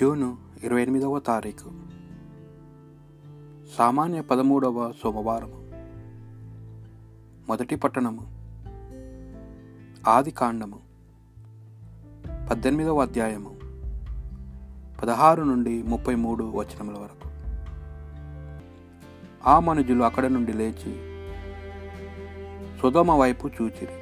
[0.00, 1.70] June ఇరవై ఎనిమిదవ తారీఖు.
[3.78, 5.70] సామాన్య పదమూడవ సోమవారము.
[7.48, 8.20] మొదటి పట్టణము.
[10.10, 10.78] ఆది కాండము.
[12.50, 13.56] పద్దెనిమిదవ అధ్యాయము.
[15.02, 17.28] పదహారు నుండి ముప్పై మూడు వచనముల వరకు.
[19.48, 20.94] ఆ మనుజులు అక్కడ నుండి లేచి
[22.82, 23.92] సుధమ వైపు చూచిరి.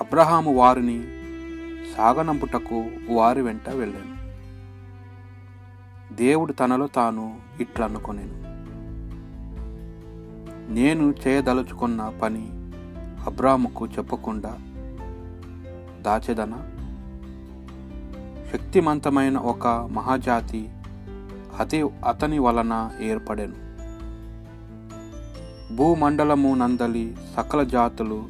[0.00, 1.15] అబ్రహాము వారిని
[1.94, 4.16] సాగనంపుటకు వారి వెంట వెళ్ళాను.
[6.14, 8.46] దేవుడు తనలో తాను ఇట్లనుకొనేను.
[10.72, 12.48] నేను చేయదలుచుకున్న పని
[13.26, 14.58] అబ్రాముకు చెప్పకుండా
[16.00, 16.52] దాచెదన?
[18.52, 20.68] శక్తిమంతమైన ఒక మహాజాతి
[21.58, 23.66] అతి అతని వలన ఏర్పడెను.
[25.76, 28.26] భూమండలము నందలి సకల జాతులు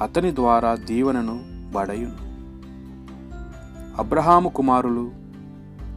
[0.00, 1.40] అతని ద్వారా దీవెనను
[1.72, 2.31] బడయును.
[3.98, 5.12] అబ్రహాము కుమారులు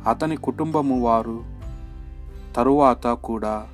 [0.09, 1.43] అతని కుటుంబము వారు
[2.55, 3.67] తరువాత కూడా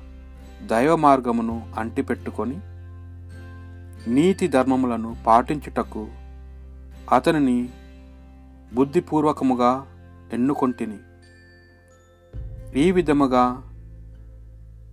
[0.66, 2.60] దైవ మార్గమును అంటిపెట్టుకొని
[4.10, 6.08] నీతి ధర్మములను పాటించుటకు
[7.12, 7.68] అతనిని
[8.74, 9.86] బుద్ధిపూర్వకముగా
[10.32, 10.98] ఎన్నుకొంటిని.
[12.78, 13.62] ఈ విధముగా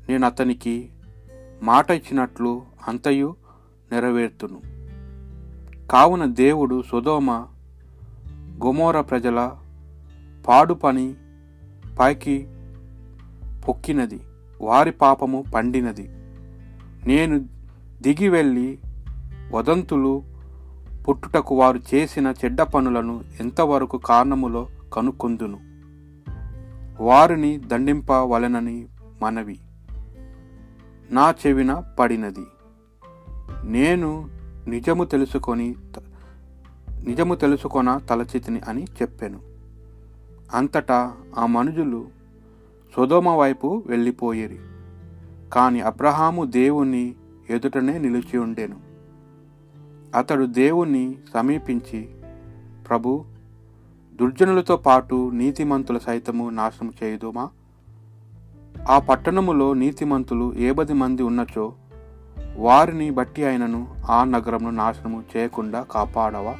[0.09, 0.89] నేను అతనికి
[1.63, 3.35] మాట ఇచ్చినట్లు అంతయు
[3.91, 4.61] నెరవేర్తును.
[5.87, 7.45] కావున దేవుడు సుధోమ
[8.65, 9.51] గొమోర ప్రజల
[10.47, 11.13] పాడు పని
[11.99, 12.47] పైకి
[13.67, 14.19] పొక్కినది.
[14.61, 16.09] వారి పాపము పండినది.
[17.07, 17.39] నేను
[18.01, 18.79] దిగి వెళ్ళి
[19.53, 20.23] వదంతులు
[21.09, 25.59] పుట్టుటకు వారు చేసిన చెడ్డ పనులను ఎంతవరకు కారణములో కనుక్కొందును?
[27.03, 28.85] వారిని దండింపవలెనని
[29.21, 29.59] మనవి.
[31.11, 32.45] నా చెవిన పడినది.
[33.63, 34.29] నేను
[34.67, 35.75] నిజము తెలుసుకొని
[37.07, 39.39] నిజము తెలుసుకొన తలచితిని అని చెప్పాను.
[40.53, 42.07] అంతటా ఆ మనుజులు
[42.95, 44.59] సుధోమ వైపు వెళ్ళిపోయేరి.
[45.53, 47.15] కాని అబ్రహాము దేవుని
[47.49, 48.75] ఎదుటనే నిలిచి ఉండేను.
[50.15, 52.09] అతడు దేవుణ్ణి సమీపించి
[52.89, 53.25] ప్రభు
[54.15, 57.49] దుర్జనులతో పాటు నీతిమంతుల సైతము నాశనం చేయుదుమా?
[58.89, 61.73] ఆ పట్టణములో నీతిమంతులు ఏబది మంది ఉన్నచో
[62.57, 66.55] వారిని బట్టి అయినను ఆ నగరమును నాశనము చేయకుండా కాపాడవా?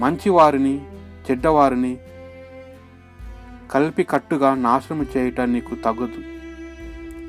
[0.00, 0.80] మంచివారిని
[1.30, 1.98] చెడ్డవారిని
[3.70, 6.22] కలిపి కట్టుగా నాశనం చేయటం నీకు తగదు.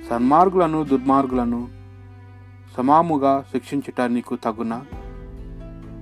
[0.10, 1.70] సన్మార్గులను దుర్మార్గులను
[2.78, 4.82] సమాముగా శిక్షించుట నీకు తగున.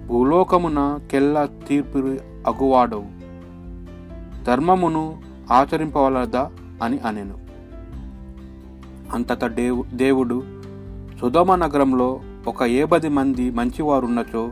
[0.08, 1.98] భూలోకమున కెల్ల తీర్పు
[2.48, 3.06] అగువాడవు.
[4.44, 5.22] ధర్మమును
[5.52, 6.52] ఆచరింపవలదా
[6.84, 7.38] అని అనెను.
[9.14, 10.44] అంతట దేవు దేవుడు
[11.20, 14.52] సుధమ నగరంలో ఒక ఏబది మంది మంచివారున్నచో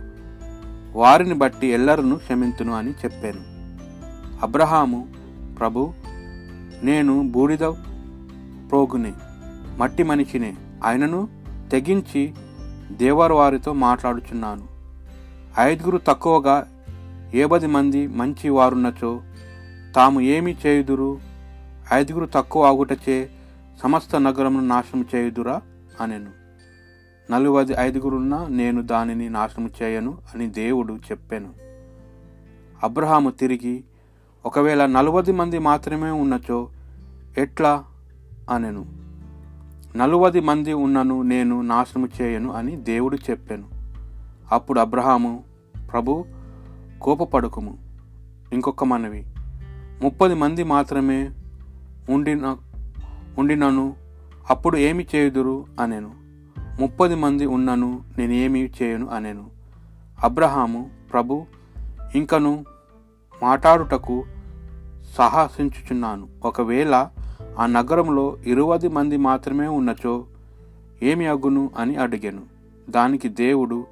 [0.94, 3.58] వారిని బట్టి ఎల్లరను క్షమింతును అని చెప్పాను.
[4.42, 5.08] అబ్రహాము
[5.60, 5.94] ప్రభు
[6.84, 7.66] నేను బూడిద
[8.70, 9.14] ప్రోగునే
[9.78, 11.28] మట్టి మనిషినే ఆయనను
[11.72, 12.34] తెగించి
[12.92, 14.64] దేవరు వారితో మాట్లాడుచున్నాను.
[15.60, 16.68] ఐదుగురు తక్కువగా
[17.34, 19.22] ఏబది మంది మంచి వారున్నచో
[19.96, 21.20] తాము ఏమి చేయుదురు?
[21.94, 23.30] ఐదుగురు తక్కువ ఆగుటచే
[23.84, 25.62] సమస్త నగరమును నాశనం చేయుదురా?
[26.02, 26.37] అనెను.
[27.32, 31.50] నలువది ఐదుగురున్న నేను దానిని నాశనం చేయను అని దేవుడు చెప్పాను.
[32.84, 33.84] అబ్రహాము తిరిగి
[34.46, 36.70] ఒకవేళ నలువది మంది మాత్రమే ఉన్నచో
[37.38, 37.86] ఎట్లా?
[38.50, 38.86] అనెను.
[39.96, 43.64] నలువది మంది ఉన్నను నేను నాశనం చేయను అని దేవుడు చెప్పాను.
[44.52, 45.44] అప్పుడు అబ్రహాము
[45.92, 46.26] ప్రభు
[47.02, 47.78] కోపపడుకుము.
[48.54, 49.26] ఇంకొక మనవి
[50.04, 51.30] ముప్పది మంది మాత్రమే
[52.10, 52.58] ఉండిన
[53.38, 53.96] ఉండినను
[54.50, 55.66] అప్పుడు ఏమి చేయుదురు?
[55.80, 56.27] అనెను.
[56.80, 59.50] ముప్పది మంది ఉన్నను నేనేమి చేయను అనెను.
[60.24, 61.46] అబ్రహాము ప్రభు
[62.16, 62.66] ఇంకను
[63.44, 64.26] మాట్లాడుటకు
[65.18, 66.28] సాహసించుచున్నాను.
[66.44, 67.10] ఒకవేళ
[67.60, 70.26] ఆ నగరంలో ఇరువది మంది మాత్రమే ఉన్నచో
[71.04, 72.42] ఏమి అగును అని అడిగాను.
[72.90, 73.86] దానికి దేవుడు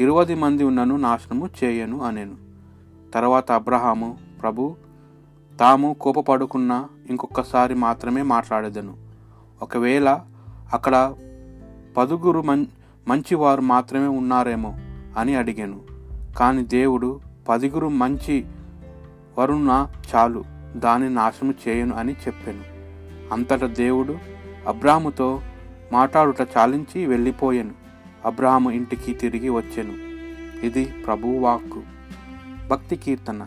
[0.00, 2.36] ఇరువది మంది ఉన్నను నాశనము చేయను అనెను.
[3.14, 4.76] తర్వాత అబ్రహాము ప్రభు
[5.60, 8.96] తాము కోపపడుకున్న ఇంకొకసారి మాత్రమే మాట్లాడేదను.
[9.62, 10.20] ఒకవేళ
[10.72, 11.14] అక్కడ
[11.96, 12.66] పదుగురు మం
[13.08, 14.74] మంచివారు మాత్రమే ఉన్నారేమో
[15.18, 15.80] అని అడిగాను.
[16.36, 18.44] కానీ దేవుడు పదిగురు మంచి
[19.38, 20.44] వరుణ చాలు
[20.76, 22.74] దాన్ని నాశనం చేయను అని చెప్పాను.
[23.34, 24.18] అంతటా దేవుడు
[24.68, 25.40] అబ్రాహముతో
[25.92, 27.70] మాట్లాడుట చాలించి వెళ్ళిపోయాను.
[28.24, 29.94] అబ్రాహము ఇంటికి తిరిగి వచ్చాను.
[30.66, 31.82] ఇది ప్రభువు వాక్కు
[32.70, 33.46] భక్తి కీర్తన.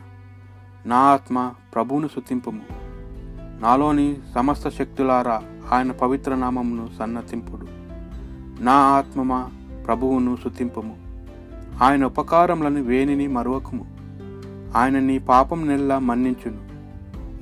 [0.86, 2.62] నా ఆత్మ ప్రభువును శుతింపుము
[3.62, 7.77] నాలోని సమస్త శక్తులారా ఆయన పవిత్ర నామమును సన్నతింపుడు.
[8.60, 9.50] నా ఆత్మమా
[9.88, 11.08] ప్రభువును శుతింపము
[11.84, 13.86] ఆయన ఉపకారములను వేణిని మరువకుము.
[14.78, 16.68] ఆయన నీ పాపం నెల్ల మన్నించును.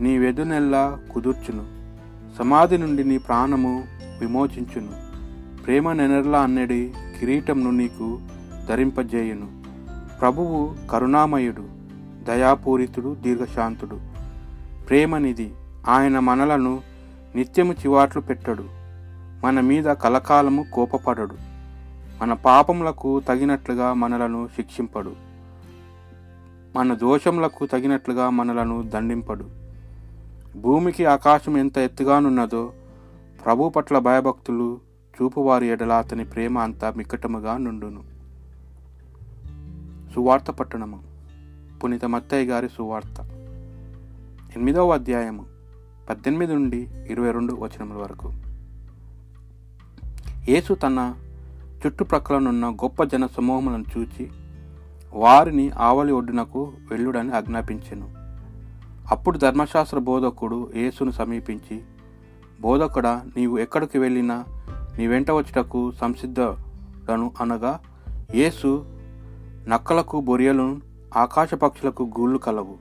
[0.03, 1.65] నీ వెదు నెల్ల కుదుర్చును.
[2.37, 3.83] సమాధి నుండి నీ ప్రాణము
[4.19, 4.91] విమోచించును.
[5.65, 8.19] ప్రేమ నెనర్లా అన్నడి కిరీటంను నీకు
[8.69, 9.47] ధరింపజేయును.
[10.19, 11.63] ప్రభువు కరుణామయుడు
[12.23, 13.99] దయాపూరితుడు దీర్ఘశాంతుడు.
[14.89, 15.49] ప్రేమనిధి
[15.87, 16.81] ఆయన మనలను
[17.35, 18.84] నిత్యము చివాట్లు పెట్టడు.
[19.45, 21.35] మన మీద కలకాలము కోపపడడు.
[22.21, 25.15] మన పాపములకు తగినట్లుగా మనలను శిక్షింపడు.
[26.75, 29.45] మన దోషములకు తగినట్లుగా మనలను దండింపడు.
[30.57, 32.73] భూమికి ఆకాశం ఎంత ఎత్తుగానున్నదో
[33.45, 34.79] ప్రభు పట్ల భయభక్తులు
[35.21, 38.03] చూపువారి ఎడల అతని ప్రేమ అంత మిక్కటముగా నుండును.
[40.15, 41.03] సువార్త పట్టణము.
[41.83, 43.21] పునీత మత్తయ్య గారి సువార్త.
[44.55, 45.45] ఎనిమిదవ అధ్యాయము.
[46.09, 48.33] పద్దెనిమిది నుండి ఇరవై రెండు వచనముల వరకు.
[50.49, 51.13] యేసు తన
[51.85, 54.29] చుట్టుప్రక్కలనున్న గొప్ప జన సమూహములను చూచి
[55.13, 58.09] వారిని ఆవలి ఒడ్డునకు వెళ్ళుడని ఆజ్ఞాపించెను.
[59.11, 61.81] అప్పుడు ధర్మశాస్త్ర బోధకుడు యేసును సమీపించి
[62.61, 64.45] బోధకుడా నీవు ఎక్కడికి వెళ్ళినా
[64.97, 67.79] నీ వెంట వచ్చుటకు సంసిద్ధుడను అనగా
[68.35, 68.85] యేసు
[69.67, 70.77] నక్కలకు బొరియలు
[71.17, 72.77] ఆకాశ పక్షులకు గూళ్ళు కలవు.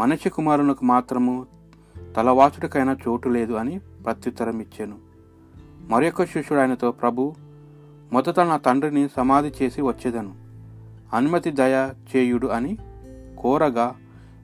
[0.00, 1.46] మనిషి కుమారునికి మాత్రము
[2.16, 5.07] తలవాచుడికైనా చోటు లేదు అని ప్రత్యుత్తరం ఇచ్చాను
[5.88, 7.34] మరొక శిష్యుడు ఆయనతో ప్రభు
[8.12, 10.34] మొదట నా తండ్రిని సమాధి చేసి వచ్చేదను.
[11.12, 12.78] అనుమతి దయ చేయుడు అని
[13.38, 13.94] కోరగా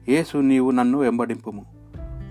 [0.09, 1.65] ఏసు నీవు నన్ను వెంబడింపుము.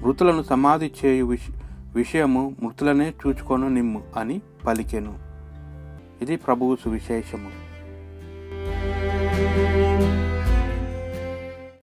[0.03, 1.47] మృతులను సమాధి చేయు విష
[1.95, 5.19] విషయము మృతులనే చూచుకొను నిమ్ము అని పలికెను.
[6.23, 7.51] ఇది ప్రభువు సువిశేషము.